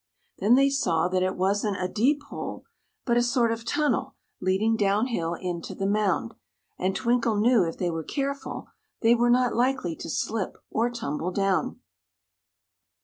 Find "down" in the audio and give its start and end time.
4.75-5.05, 11.29-11.81